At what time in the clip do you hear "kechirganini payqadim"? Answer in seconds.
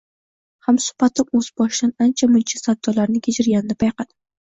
3.31-4.15